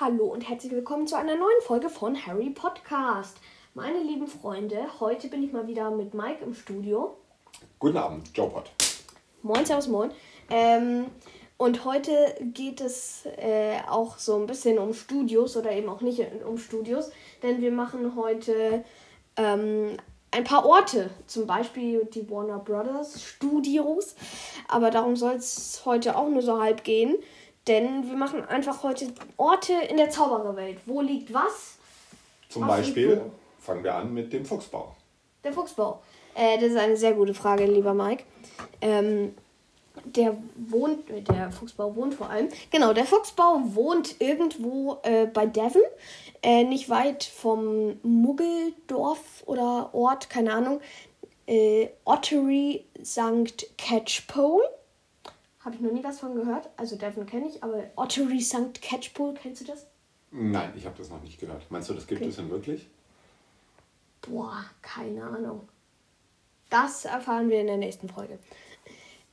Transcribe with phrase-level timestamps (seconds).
[0.00, 3.36] Hallo und herzlich willkommen zu einer neuen Folge von Harry Podcast.
[3.74, 7.16] Meine lieben Freunde, heute bin ich mal wieder mit Mike im Studio.
[7.78, 8.72] Guten Abend, Joe Pot.
[9.42, 10.10] Moin, servus, moin.
[10.50, 11.06] Ähm,
[11.58, 16.20] und heute geht es äh, auch so ein bisschen um Studios oder eben auch nicht
[16.44, 17.12] um Studios,
[17.44, 18.84] denn wir machen heute
[19.36, 19.96] ähm,
[20.32, 24.16] ein paar Orte, zum Beispiel die Warner Brothers Studios.
[24.66, 27.16] Aber darum soll es heute auch nur so halb gehen,
[27.66, 30.78] denn wir machen einfach heute Orte in der Zaubererwelt.
[30.86, 31.76] Wo liegt was?
[32.48, 33.22] Zum was Beispiel
[33.58, 34.94] fangen wir an mit dem Fuchsbau.
[35.42, 36.00] Der Fuchsbau.
[36.34, 38.24] Äh, das ist eine sehr gute Frage, lieber Mike.
[38.80, 39.34] Ähm,
[40.04, 42.48] der wohnt, der Fuchsbau wohnt vor allem.
[42.70, 45.82] Genau, der Fuchsbau wohnt irgendwo äh, bei Devon,
[46.42, 50.80] äh, nicht weit vom Muggeldorf oder Ort, keine Ahnung.
[51.46, 53.66] Äh, Ottery St.
[53.76, 54.64] Catchpole.
[55.64, 56.68] Habe ich noch nie was von gehört.
[56.76, 58.80] Also Devon kenne ich, aber Ottery St.
[58.82, 59.86] Catchpole, kennst du das?
[60.30, 61.62] Nein, ich habe das noch nicht gehört.
[61.70, 62.30] Meinst du, das gibt Okay.
[62.30, 62.86] es denn wirklich?
[64.22, 65.68] Boah, keine Ahnung.
[66.70, 68.38] Das erfahren wir in der nächsten Folge.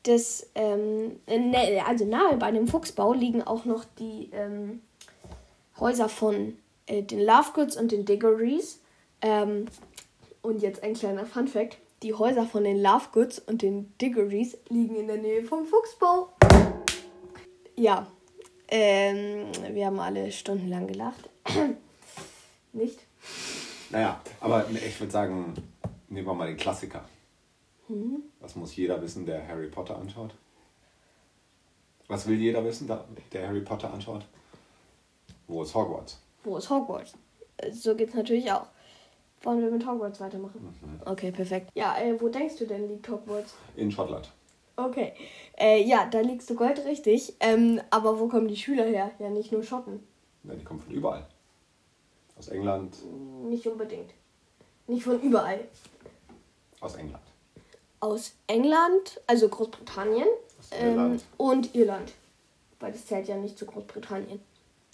[0.03, 4.81] Das, ähm, ne, also nahe bei dem Fuchsbau liegen auch noch die ähm,
[5.79, 6.57] Häuser von
[6.87, 8.79] äh, den Lovegoods und den Diggories.
[9.21, 9.65] Ähm,
[10.41, 11.77] und jetzt ein kleiner Funfact.
[12.03, 16.29] Die Häuser von den Lovegoods und den Diggories liegen in der Nähe vom Fuchsbau.
[17.75, 18.07] Ja,
[18.67, 21.29] ähm, wir haben alle stundenlang gelacht.
[22.73, 22.99] Nicht?
[23.91, 25.53] Naja, aber ich würde sagen,
[26.09, 27.05] nehmen wir mal den Klassiker.
[27.87, 28.23] Mhm.
[28.39, 30.33] Was muss jeder wissen, der Harry Potter anschaut?
[32.07, 34.25] Was will jeder wissen, der Harry Potter anschaut?
[35.47, 36.19] Wo ist Hogwarts?
[36.43, 37.13] Wo ist Hogwarts?
[37.57, 38.67] Äh, So geht's natürlich auch.
[39.43, 40.73] Wollen wir mit Hogwarts weitermachen?
[41.05, 41.71] Okay, perfekt.
[41.73, 43.55] Ja, äh, wo denkst du denn liegt Hogwarts?
[43.75, 44.31] In Schottland.
[44.75, 45.13] Okay.
[45.57, 47.35] Äh, ja, da liegst du gold richtig.
[47.39, 49.11] Ähm, aber wo kommen die Schüler her?
[49.19, 50.05] Ja, nicht nur Schotten.
[50.43, 51.25] Ja, die kommen von überall.
[52.37, 52.97] Aus England,
[53.49, 54.11] Nicht unbedingt.
[54.87, 55.59] Nicht von überall.
[56.79, 57.23] aus England.
[57.99, 60.25] Aus England, also Großbritannien
[60.59, 61.23] Aus ähm, Irland.
[61.37, 62.13] und Irland.
[62.79, 64.39] Weil das zählt ja nicht zu Großbritannien.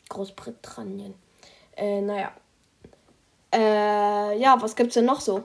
[0.09, 1.13] Großbritannien.
[1.77, 2.33] Äh, naja.
[3.53, 5.43] Äh, ja, was gibt's denn noch so?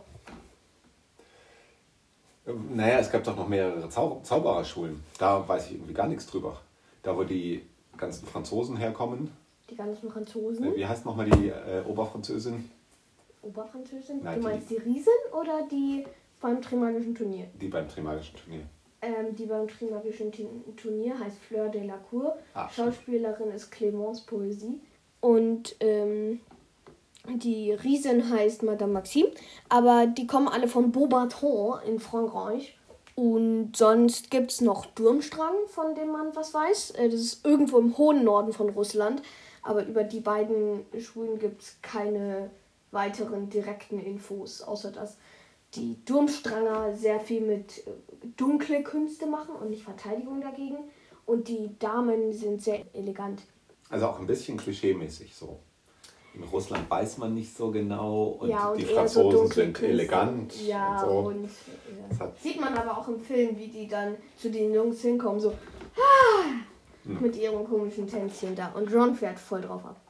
[2.75, 5.03] Naja, es gab doch noch mehrere Zau Zaubererschulen.
[5.19, 6.61] Da weiß ich irgendwie gar nichts drüber.
[7.03, 7.63] Da, wo die
[7.97, 9.31] ganzen Franzosen herkommen.
[9.71, 10.65] Die ganzen Franzosen.
[10.73, 12.69] Äh, Wie heißt nochmal die äh, Oberfranzösin?
[13.43, 14.21] Oberfranzösin?
[14.23, 16.05] Nein, du die- meinst die Riesen oder die
[16.41, 17.47] beim Trimagischen Turnier?
[17.61, 18.63] Die beim Trimagischen Turnier.
[19.03, 20.33] Ähm, die beim Trimagischen
[20.77, 22.37] Turnier heißt Fleur de la Cour.
[22.53, 22.73] Stimmt.
[22.73, 24.81] Schauspielerin ist Clémence Poesie.
[25.21, 26.41] Und ähm,
[27.29, 29.31] die Riesin heißt Madame Maxime.
[29.69, 32.77] Aber die kommen alle von Beaubaton in Frankreich.
[33.15, 36.93] Und sonst gibt es noch Durmstrang, von dem man was weiß.
[36.93, 39.23] Äh, Das ist irgendwo im hohen Norden von Russland.
[39.63, 42.51] Aber über die beiden Schulen gibt es keine
[42.91, 45.17] weiteren direkten Infos, außer dass
[45.75, 47.91] die Durmstranger sehr viel mit äh,
[48.37, 50.79] dunkle Künste machen und nicht Verteidigung dagegen.
[51.25, 53.43] Und die Damen sind sehr elegant.
[53.89, 55.61] Also auch ein bisschen klischeemäßig so.
[56.35, 59.83] In Russland weiß man nicht so genau und ja, und die so Franzosen dunkle sind
[59.83, 61.29] elegant Ja, und so.
[61.29, 61.49] und
[62.19, 62.33] ja.
[62.41, 66.45] sieht man aber auch im Film, wie die dann zu den Jungs hinkommen, so ah,
[67.05, 67.21] Hm.
[67.21, 68.69] mit ihrem komischen Tänzchen da.
[68.69, 70.01] Und Ron fährt voll drauf ab.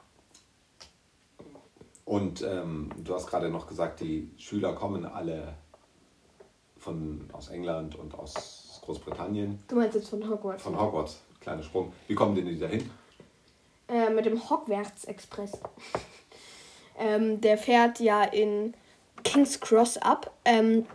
[2.04, 5.54] Und ähm, du hast gerade noch gesagt, die Schüler kommen alle
[6.76, 9.58] von, aus England und aus Großbritannien.
[9.68, 10.62] Du meinst jetzt von Hogwarts?
[10.62, 10.80] Von ne?
[10.80, 11.92] Hogwarts, kleiner Sprung.
[12.08, 12.90] Wie kommen denn die da hin?
[13.92, 15.52] Äh, mit dem Hogwarts Express.
[16.98, 18.72] ähm, der fährt ja in
[19.22, 20.32] King's Cross ab.
[20.46, 20.86] Ähm,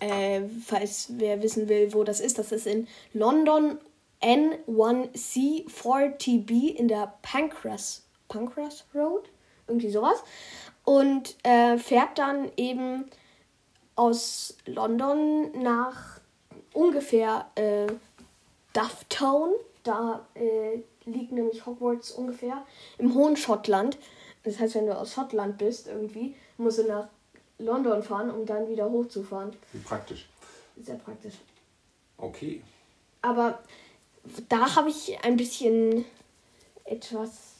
[0.00, 3.78] äh, falls wer wissen will, wo das ist, das ist in London
[4.22, 9.28] N1C4TB in der Pancras, Pancras Road,
[9.68, 10.24] irgendwie sowas.
[10.84, 13.10] Und äh, fährt dann eben
[13.94, 16.20] aus London nach
[16.72, 17.88] ungefähr äh,
[18.72, 19.50] Dufftown.
[19.82, 22.64] Da äh, liegt nämlich Hogwarts ungefähr
[22.98, 23.98] im hohen Schottland.
[24.42, 27.08] Das heißt, wenn du aus Schottland bist, irgendwie, musst du nach
[27.58, 29.56] London fahren, um dann wieder hochzufahren.
[29.72, 30.28] Wie praktisch.
[30.80, 31.34] Sehr praktisch.
[32.18, 32.62] Okay.
[33.22, 33.60] Aber
[34.48, 36.04] da habe ich ein bisschen
[36.84, 37.54] etwas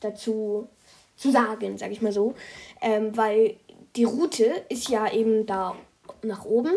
[0.00, 0.68] dazu
[1.16, 2.34] zu sagen, sag ich mal so.
[2.80, 3.56] Ähm, weil
[3.96, 5.76] die Route ist ja eben da
[6.22, 6.74] nach oben.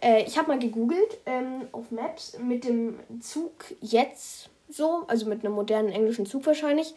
[0.00, 5.44] Äh, ich habe mal gegoogelt ähm, auf Maps mit dem Zug jetzt so, also mit
[5.44, 6.94] einem modernen englischen Zug wahrscheinlich,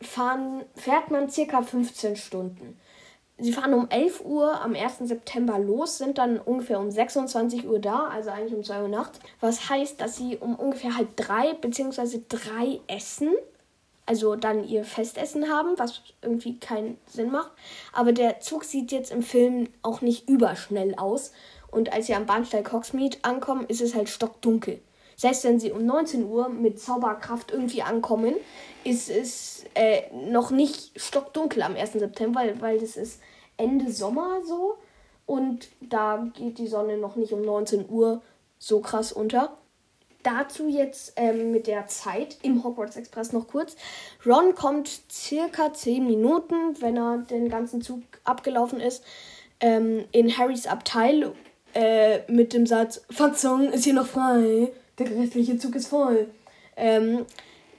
[0.00, 2.78] fahren, fährt man circa 15 Stunden.
[3.38, 4.98] Sie fahren um 11 Uhr am 1.
[5.00, 9.20] September los, sind dann ungefähr um 26 Uhr da, also eigentlich um 2 Uhr nachts.
[9.40, 12.22] Was heißt, dass sie um ungefähr halb drei bzw.
[12.28, 13.30] drei essen
[14.06, 17.50] also dann ihr Festessen haben, was irgendwie keinen Sinn macht.
[17.92, 21.32] Aber der Zug sieht jetzt im Film auch nicht überschnell aus.
[21.70, 24.80] Und als sie am Bahnsteig Hogsmeade ankommen, ist es halt stockdunkel.
[25.16, 28.34] Selbst wenn sie um 19 Uhr mit Zauberkraft irgendwie ankommen,
[28.84, 31.94] ist es äh, noch nicht stockdunkel am 1.
[31.94, 33.20] September, weil, weil das ist
[33.56, 34.76] Ende Sommer so.
[35.24, 38.22] Und da geht die Sonne noch nicht um 19 Uhr
[38.58, 39.56] so krass unter.
[40.22, 43.76] Dazu jetzt ähm, mit der Zeit im Hogwarts Express noch kurz.
[44.24, 49.04] Ron kommt circa 10 Minuten, wenn er den ganzen Zug abgelaufen ist,
[49.60, 51.32] ähm, in Harrys Abteil
[51.74, 56.28] äh, mit dem Satz: Fatzung ist hier noch frei, der restliche Zug ist voll.
[56.76, 57.26] Ähm,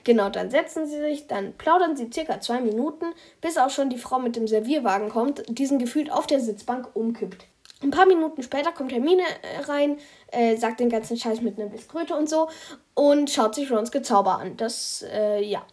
[0.03, 3.05] genau, dann setzen sie sich, dann plaudern sie circa zwei Minuten,
[3.41, 7.45] bis auch schon die Frau mit dem Servierwagen kommt, diesen gefühlt auf der Sitzbank umkippt.
[7.83, 9.97] Ein paar Minuten später kommt Hermine äh, rein,
[10.31, 12.49] äh, sagt den ganzen Scheiß mit einer Kröte und so
[12.95, 14.57] und schaut sich Rons Gezauber an.
[14.57, 15.63] Das, äh, ja.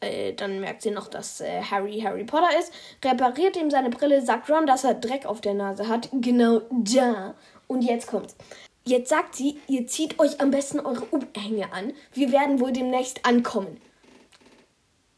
[0.00, 2.72] Äh, dann merkt sie noch, dass äh, Harry Harry Potter ist,
[3.04, 6.08] repariert ihm seine Brille, sagt Ron, dass er Dreck auf der Nase hat.
[6.12, 7.34] Genau da.
[7.68, 8.34] Und jetzt kommt's.
[8.84, 11.92] Jetzt sagt sie, ihr zieht euch am besten eure Umhänge an.
[12.12, 13.80] Wir werden wohl demnächst ankommen.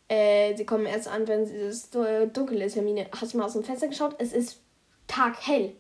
[0.09, 3.07] Äh, sie kommen erst an, wenn es dunkel ist, Hermine.
[3.19, 4.17] Hast du mal aus dem Fenster geschaut?
[4.19, 4.61] Es ist
[5.07, 5.75] taghell.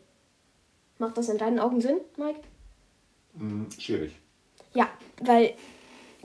[0.98, 2.40] Macht das in deinen Augen Sinn, Mike?
[3.36, 4.12] Hm, schwierig.
[4.72, 4.88] Ja,
[5.20, 5.54] weil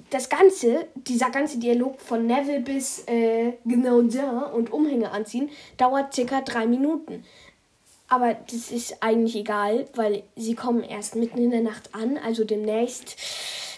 [0.09, 6.13] das Ganze, dieser ganze Dialog von Neville bis äh, genau da und Umhänge anziehen, dauert
[6.13, 7.25] circa drei Minuten.
[8.09, 12.43] Aber das ist eigentlich egal, weil sie kommen erst mitten in der Nacht an, also
[12.43, 13.15] demnächst.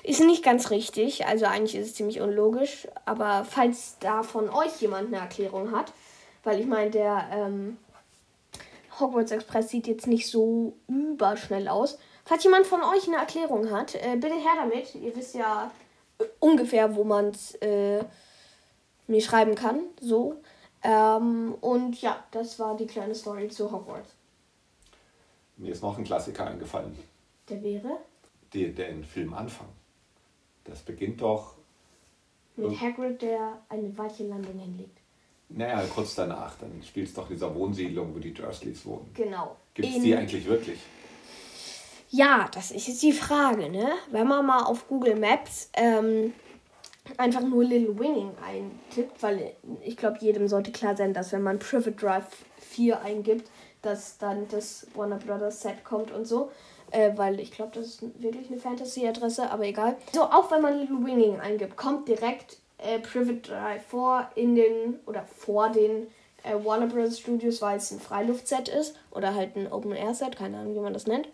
[0.03, 2.87] Ist nicht ganz richtig, also eigentlich ist es ziemlich unlogisch.
[3.05, 5.93] Aber falls da von euch jemand eine Erklärung hat,
[6.43, 7.77] weil ich meine, der ähm,
[8.99, 11.97] Hogwarts Express sieht jetzt nicht so überschnell aus.
[12.25, 14.95] Falls jemand von euch eine Erklärung hat, äh, bitte her damit.
[14.95, 15.71] Ihr wisst ja
[16.19, 18.03] äh, ungefähr, wo man es äh,
[19.07, 19.81] mir schreiben kann.
[19.99, 20.35] So.
[20.83, 24.15] Ähm, und ja, das war die kleine Story zu Hogwarts.
[25.61, 26.97] Mir ist noch ein Klassiker eingefallen.
[27.47, 27.99] Der wäre?
[28.51, 29.67] Die, der in Film Anfang.
[30.63, 31.53] Das beginnt doch.
[32.55, 34.97] Mit Hagrid, der eine weiche Landung hinlegt.
[35.49, 36.57] Naja, kurz danach.
[36.57, 39.11] Dann spielt es doch dieser Wohnsiedlung, wo die Dursleys wohnen.
[39.13, 39.55] Genau.
[39.75, 40.79] Gibt es die eigentlich wirklich?
[42.09, 43.87] Ja, das ist jetzt die Frage, ne?
[44.09, 46.33] Wenn man mal auf Google Maps ähm,
[47.17, 49.53] einfach nur Little Winging eintippt, weil
[49.83, 53.49] ich glaube, jedem sollte klar sein, dass wenn man Private Drive 4 eingibt,
[53.81, 56.51] dass dann das Warner Brothers Set kommt und so.
[56.91, 59.95] Äh, weil ich glaube, das ist wirklich eine Fantasy-Adresse, aber egal.
[60.11, 64.99] So, auch wenn man Little Winging eingibt, kommt direkt äh, Private Drive 4 in den
[65.05, 66.07] oder vor den
[66.43, 67.19] äh, Warner Bros.
[67.19, 71.07] Studios, weil es ein Freiluftset ist oder halt ein Open-Air-Set, keine Ahnung, wie man das
[71.07, 71.29] nennt.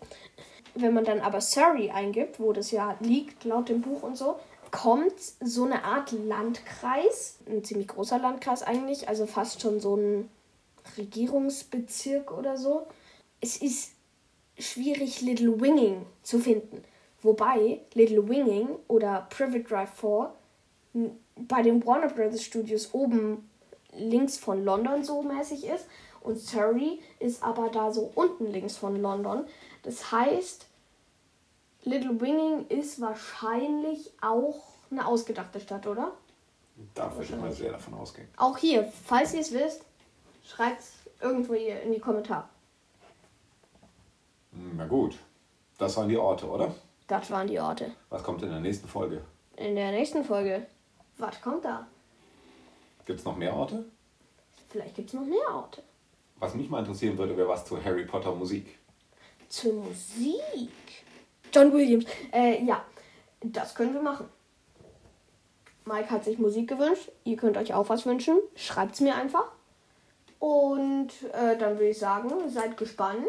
[0.74, 4.38] Wenn man dann aber Surrey eingibt, wo das ja liegt, laut dem Buch und so,
[4.70, 10.30] kommt so eine Art Landkreis, ein ziemlich großer Landkreis eigentlich, also fast schon so ein
[10.96, 12.86] Regierungsbezirk oder so.
[13.40, 13.92] Es ist
[14.58, 16.82] schwierig, Little Winging zu finden.
[17.22, 20.32] Wobei Little Winging oder Private Drive 4
[21.36, 23.48] bei den Warner Brothers Studios oben
[23.92, 25.86] links von London so mäßig ist
[26.20, 29.44] und Surrey ist aber da so unten links von London.
[29.82, 30.66] Das heißt,
[31.84, 34.60] Little Winging ist wahrscheinlich auch
[34.90, 36.12] eine ausgedachte Stadt, oder?
[36.94, 38.28] Da würde ich mal sehr davon ausgehen.
[38.36, 39.82] Auch hier, falls ihr es wisst,
[40.48, 42.48] schreibt es irgendwo hier in die Kommentare.
[44.52, 45.18] Na gut,
[45.76, 46.74] das waren die Orte, oder?
[47.06, 47.92] Das waren die Orte.
[48.08, 49.22] Was kommt in der nächsten Folge?
[49.56, 50.66] In der nächsten Folge.
[51.18, 51.86] Was kommt da?
[53.04, 53.84] Gibt es noch mehr Orte?
[54.68, 55.82] Vielleicht gibt es noch mehr Orte.
[56.38, 58.78] Was mich mal interessieren würde, wäre was zu Harry Potter Musik.
[59.48, 60.70] Zur Musik?
[61.52, 62.04] John Williams.
[62.32, 62.84] Äh, ja,
[63.40, 64.28] das können wir machen.
[65.84, 67.10] Mike hat sich Musik gewünscht.
[67.24, 68.38] Ihr könnt euch auch was wünschen.
[68.54, 69.50] Schreibt es mir einfach.
[70.38, 73.26] Und äh, dann würde ich sagen, seid gespannt.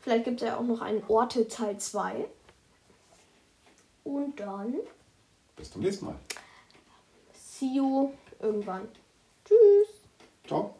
[0.00, 2.26] Vielleicht gibt es ja auch noch einen Orte Teil 2.
[4.04, 4.76] Und dann.
[5.56, 6.16] Bis zum nächsten Mal.
[7.34, 8.88] See you irgendwann.
[9.44, 9.88] Tschüss.
[10.46, 10.74] Ciao.